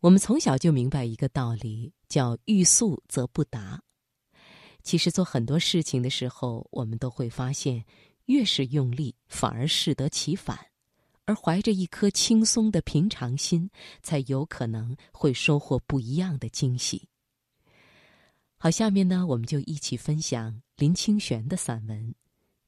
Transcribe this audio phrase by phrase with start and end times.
[0.00, 3.82] 我们从小就明白一个道理，叫欲速则不达。
[4.84, 7.84] 其实做很多事情的时候，我们都会发现，
[8.26, 10.58] 越是用力，反而适得其反。
[11.24, 13.68] 而怀着一颗轻松的平常心，
[14.02, 17.08] 才有可能会收获不一样的惊喜。
[18.56, 22.10] 好，下面呢，我们就一起分享林清玄的散文《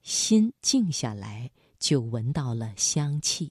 [0.03, 3.47] 心静下来就闻到了香气》。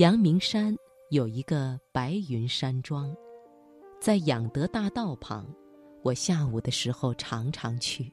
[0.00, 0.74] 阳明山
[1.10, 3.14] 有一个白云山庄，
[4.00, 5.46] 在养德大道旁。
[6.02, 8.10] 我下午的时候常常去。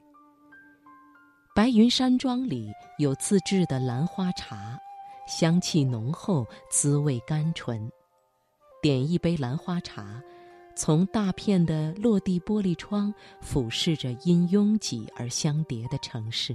[1.54, 4.78] 白云山庄里有自制的兰花茶，
[5.26, 7.90] 香气浓厚，滋味甘醇。
[8.82, 10.22] 点一杯兰花茶，
[10.76, 16.54] 从大片的落地玻璃窗俯视着因拥挤而相叠的城市。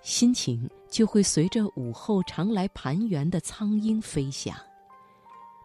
[0.00, 4.56] 心情就会随着午后常来盘旋的苍鹰飞翔，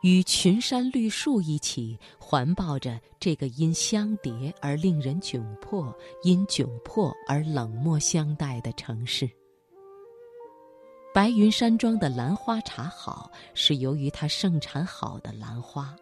[0.02, 9.30] 与群山绿树一起环抱着这个因相叠而令人窘迫、因窘迫而冷漠相待的城市。
[11.14, 15.96] 白云山庄的兰花茶好，是由于它盛产好的兰花。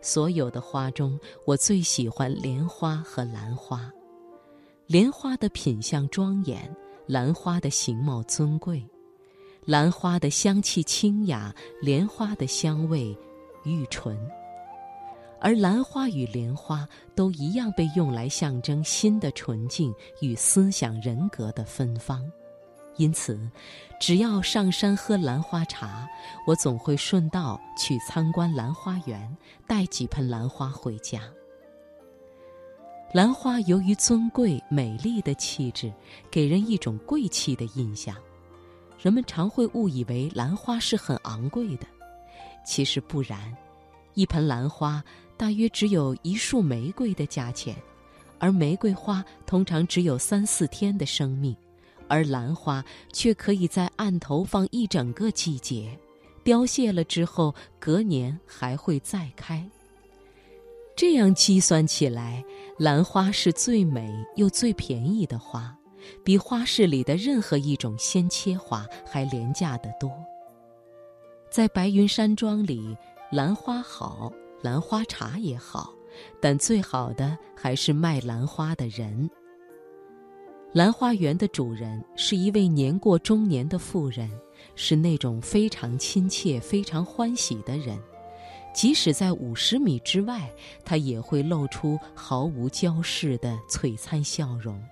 [0.00, 3.90] 所有的花中，我最喜欢莲花和兰花。
[4.86, 6.74] 莲花的品相庄严。
[7.06, 8.82] 兰花的形貌尊贵，
[9.66, 13.16] 兰花的香气清雅，莲花的香味
[13.64, 14.18] 玉纯。
[15.38, 22.24] 而兰花与莲花都一样被用来象征心的纯净与思想人格的芬芳，
[22.96, 23.38] 因此，
[24.00, 26.08] 只要上山喝兰花茶，
[26.46, 31.20] 我总会顺道去参观兰花园，带几盆兰花回家。
[33.14, 35.92] 兰花由于尊贵美丽的气质，
[36.32, 38.12] 给人一种贵气的印象。
[39.00, 41.86] 人们常会误以为兰花是很昂贵的，
[42.66, 43.56] 其实不然。
[44.14, 45.00] 一盆兰花
[45.36, 47.76] 大约只有一束玫瑰的价钱，
[48.40, 51.56] 而玫瑰花通常只有三四天的生命，
[52.08, 55.96] 而兰花却可以在案头放一整个季节，
[56.42, 59.64] 凋谢了之后，隔年还会再开。
[60.96, 62.44] 这样计算起来，
[62.78, 65.76] 兰花是最美又最便宜的花，
[66.22, 70.10] 比花市里的任何一种鲜切花还廉价得多。
[71.50, 72.96] 在白云山庄里，
[73.32, 74.32] 兰花好，
[74.62, 75.92] 兰花茶也好，
[76.40, 79.28] 但最好的还是卖兰花的人。
[80.72, 84.30] 兰花园的主人是一位年过中年的妇人，
[84.76, 87.98] 是那种非常亲切、非常欢喜的人。
[88.74, 90.50] 即使在五十米之外，
[90.84, 94.82] 他也会露出毫无娇饰的璀璨笑容。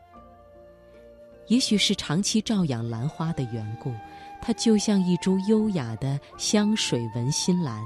[1.49, 3.93] 也许是长期照养兰花的缘故，
[4.41, 7.85] 它就像一株优雅的香水文心兰，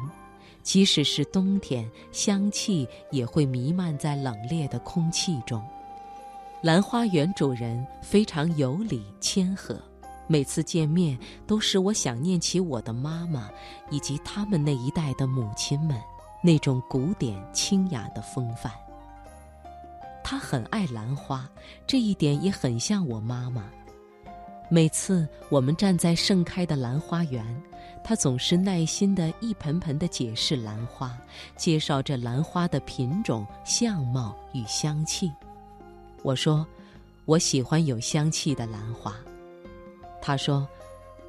[0.62, 5.60] 即使是冬天，香气也会弥漫在冷冽的空气中。
[6.62, 9.80] 兰花园主人非常有礼谦和。
[10.26, 13.48] 每次见面，都使我想念起我的妈妈，
[13.90, 15.96] 以及他们那一代的母亲们，
[16.42, 18.72] 那种古典清雅的风范。
[20.24, 21.48] 他很爱兰花，
[21.86, 23.64] 这一点也很像我妈妈。
[24.68, 27.62] 每次我们站在盛开的兰花园，
[28.02, 31.16] 他总是耐心地一盆盆地解释兰花，
[31.56, 35.32] 介绍着兰花的品种、相貌与香气。
[36.24, 36.66] 我说，
[37.26, 39.14] 我喜欢有香气的兰花。
[40.26, 40.68] 他说：“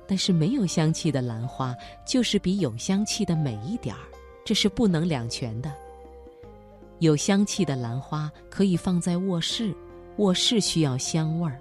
[0.10, 4.02] 但是没有香气的兰花，就是比有香气的美一点儿，
[4.44, 5.72] 这是不能两全的。
[6.98, 9.72] 有香气的兰花可以放在卧室，
[10.18, 11.56] 卧室需要香味儿；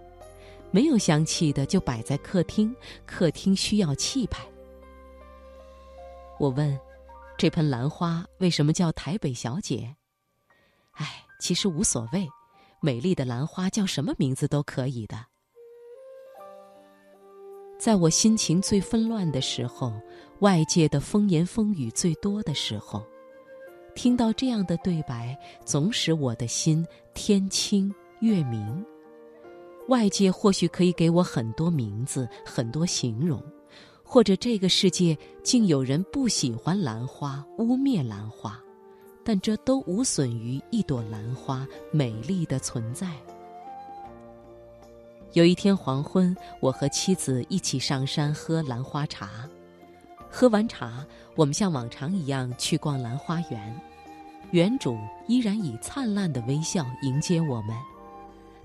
[0.70, 4.42] 没有香气的就摆在客厅，客厅需要气派。”
[6.40, 6.80] 我问
[7.36, 9.94] ：“这盆兰花为什么叫台北小姐？”
[10.96, 12.26] 哎，其实无所谓，
[12.80, 15.26] 美丽的兰花叫什么名字都可以的。
[17.86, 19.92] 在我心情最纷乱的时候，
[20.40, 23.00] 外界的风言风语最多的时候，
[23.94, 26.84] 听到这样的对白，总使我的心
[27.14, 28.84] 天清月明。
[29.86, 33.40] 外界或许可以给我很多名字、很多形容，
[34.02, 38.60] 或者这个世界竟有人不喜欢兰花、污蔑兰花，
[39.22, 43.12] 但这都无损于一朵兰花美丽的存在。
[45.36, 49.46] 有一天黄昏，我和妻子一起上山喝兰花茶。
[50.30, 51.04] 喝完茶，
[51.34, 53.78] 我们像往常一样去逛兰花园。
[54.52, 54.96] 园主
[55.28, 57.76] 依然以灿烂的微笑迎接我们。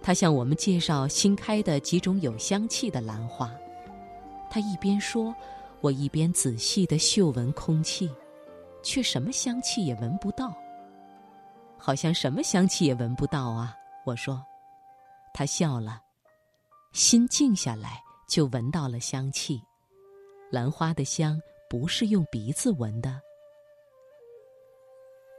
[0.01, 3.51] 他向我们介绍新开的几种有香气的兰花。
[4.49, 5.35] 他一边说，
[5.81, 8.09] 我一边仔细地嗅闻空气，
[8.81, 10.55] 却什么香气也闻不到。
[11.77, 13.75] 好像什么香气也闻不到啊！
[14.05, 14.41] 我说。
[15.33, 16.01] 他笑了，
[16.91, 19.61] 心静下来就闻到了香气。
[20.51, 23.21] 兰花的香不是用鼻子闻的。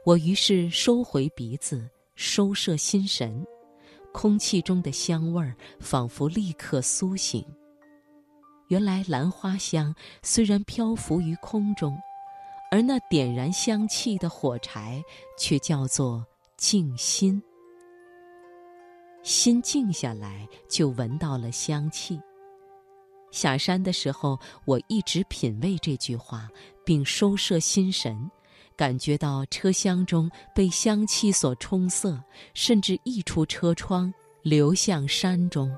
[0.03, 3.45] 我于是收回鼻子，收摄心神。
[4.11, 7.45] 空气中的香味儿仿佛立刻苏醒。
[8.67, 11.97] 原来兰花香虽然漂浮于空中，
[12.71, 15.03] 而那点燃香气的火柴
[15.37, 16.25] 却叫做
[16.57, 17.41] 静心。
[19.23, 22.19] 心静下来，就闻到了香气。
[23.31, 26.49] 下山的时候，我一直品味这句话，
[26.85, 28.29] 并收摄心神。
[28.75, 32.21] 感觉到车厢中被香气所冲塞，
[32.53, 35.71] 甚至溢出车窗，流向山中。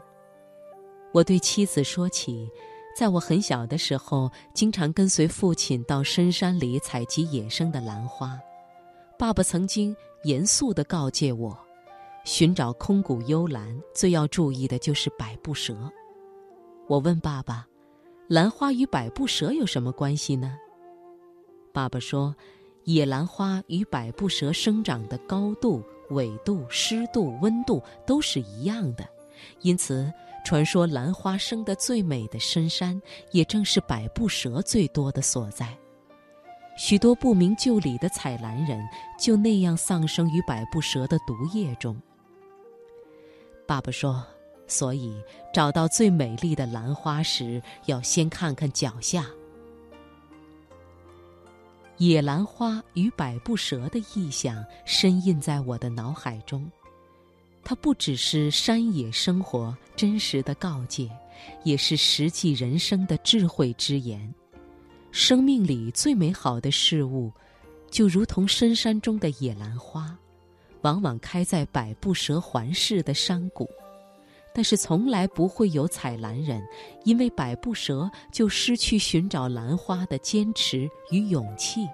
[1.13, 2.49] 我对妻子说起，
[2.97, 8.39] 在我很小的时候，经常跟随父亲到深山里采集野生的兰花。
[9.19, 11.57] 爸爸曾经严肃地告诫我，
[12.25, 15.89] 寻找空谷幽兰最要注意的就是百步蛇。
[16.87, 17.65] 我问爸爸，
[18.27, 20.57] 兰花与百步蛇有什么关系呢？
[21.71, 22.35] 爸爸说。
[22.87, 29.03] 野兰花与百步蛇生长的高度、纬度、湿度、温度都是一样的，
[29.61, 30.13] 因此，
[30.45, 33.01] 传说兰花生得最美的深山，
[33.31, 35.75] 也正是百步蛇最多的所在。
[36.77, 38.79] 许多不明就里的采兰人
[39.19, 41.99] 就那样丧生于百步蛇的毒液中。
[43.67, 44.23] 爸爸说
[44.67, 45.15] ：“所以
[45.53, 49.25] 找到最美丽的兰花时，要先看看脚下。”
[51.97, 56.69] 野兰花与百步蛇的意象深印在我的脑海中，
[57.63, 61.09] 它不只是山野生活真实的告诫，
[61.63, 64.33] 也是实际人生的智慧之言。
[65.11, 67.31] 生命里最美好的事物，
[67.89, 70.17] 就如同深山中的野兰花，
[70.85, 73.67] 往往开在百步蛇环视的山谷。
[74.53, 76.63] 但是从来不会有采兰人，
[77.05, 81.87] 因为百步蛇就失去寻找兰花的坚持与勇气。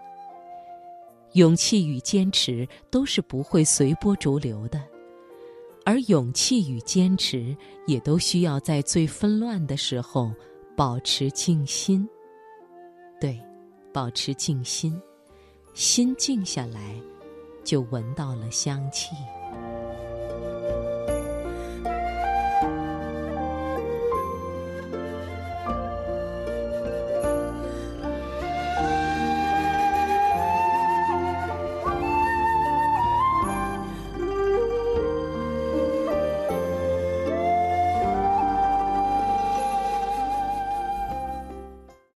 [1.33, 4.83] 勇气与坚持都是不会随波逐流的，
[5.85, 7.55] 而勇气与坚持
[7.87, 10.31] 也都需要在最纷乱的时候
[10.75, 12.07] 保持静心。
[13.19, 13.39] 对，
[13.94, 15.01] 保持静心，
[15.73, 16.95] 心静下来，
[17.63, 19.15] 就闻到了香气。